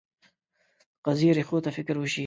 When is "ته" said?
1.65-1.69